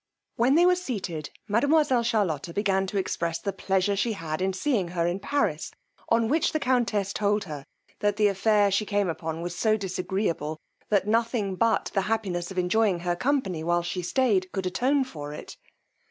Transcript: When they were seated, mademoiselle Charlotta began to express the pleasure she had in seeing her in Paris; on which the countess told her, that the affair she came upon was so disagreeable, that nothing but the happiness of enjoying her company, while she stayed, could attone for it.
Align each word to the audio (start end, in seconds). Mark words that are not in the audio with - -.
When 0.35 0.55
they 0.55 0.65
were 0.65 0.73
seated, 0.75 1.29
mademoiselle 1.47 2.01
Charlotta 2.01 2.55
began 2.55 2.87
to 2.87 2.97
express 2.97 3.37
the 3.37 3.53
pleasure 3.53 3.95
she 3.95 4.13
had 4.13 4.41
in 4.41 4.51
seeing 4.51 4.87
her 4.87 5.05
in 5.05 5.19
Paris; 5.19 5.69
on 6.09 6.27
which 6.27 6.53
the 6.53 6.59
countess 6.59 7.13
told 7.13 7.43
her, 7.43 7.67
that 7.99 8.15
the 8.17 8.27
affair 8.27 8.71
she 8.71 8.83
came 8.83 9.09
upon 9.09 9.43
was 9.43 9.55
so 9.55 9.77
disagreeable, 9.77 10.57
that 10.89 11.05
nothing 11.05 11.53
but 11.55 11.91
the 11.93 12.01
happiness 12.09 12.49
of 12.49 12.57
enjoying 12.57 13.01
her 13.01 13.15
company, 13.15 13.63
while 13.63 13.83
she 13.83 14.01
stayed, 14.01 14.51
could 14.51 14.65
attone 14.65 15.03
for 15.05 15.33
it. 15.33 15.55